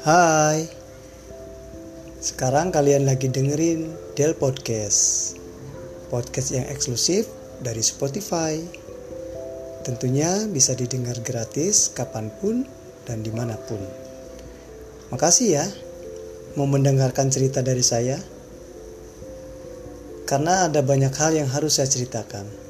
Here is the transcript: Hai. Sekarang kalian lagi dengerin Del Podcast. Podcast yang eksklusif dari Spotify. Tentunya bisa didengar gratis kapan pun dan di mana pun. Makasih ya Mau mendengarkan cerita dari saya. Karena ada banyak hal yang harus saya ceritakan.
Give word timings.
Hai. 0.00 0.64
Sekarang 2.24 2.72
kalian 2.72 3.04
lagi 3.04 3.28
dengerin 3.28 3.92
Del 4.16 4.32
Podcast. 4.32 5.36
Podcast 6.08 6.56
yang 6.56 6.64
eksklusif 6.72 7.28
dari 7.60 7.84
Spotify. 7.84 8.56
Tentunya 9.84 10.48
bisa 10.48 10.72
didengar 10.72 11.20
gratis 11.20 11.92
kapan 11.92 12.32
pun 12.40 12.64
dan 13.04 13.20
di 13.20 13.28
mana 13.28 13.60
pun. 13.60 13.76
Makasih 15.12 15.48
ya 15.52 15.68
Mau 16.56 16.64
mendengarkan 16.64 17.28
cerita 17.28 17.60
dari 17.60 17.84
saya. 17.84 18.16
Karena 20.24 20.64
ada 20.64 20.80
banyak 20.80 21.12
hal 21.12 21.36
yang 21.36 21.52
harus 21.52 21.76
saya 21.76 21.92
ceritakan. 21.92 22.69